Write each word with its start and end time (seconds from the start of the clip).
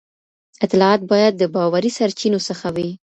اطلاعات 0.63 1.01
باید 1.11 1.33
د 1.37 1.43
باوري 1.55 1.91
سرچینو 1.97 2.39
څخه 2.47 2.67
وي. 2.75 2.89